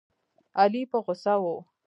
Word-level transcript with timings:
علي 0.59 0.81
په 0.91 0.97
غوسه 1.05 1.33
و. 1.41 1.43